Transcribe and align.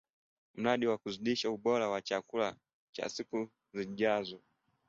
Mradi 0.55 0.85
wa 0.87 0.97
Kuzidisha 1.01 1.49
Ubora 1.55 1.89
wa 1.93 2.01
Chakula 2.07 2.55
cha 2.95 3.09
Siku 3.09 3.49
zijazo 3.73 4.41